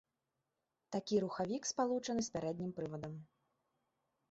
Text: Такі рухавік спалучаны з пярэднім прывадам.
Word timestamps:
Такі 0.95 1.19
рухавік 1.25 1.69
спалучаны 1.73 2.21
з 2.29 2.33
пярэднім 2.39 2.71
прывадам. 2.81 3.13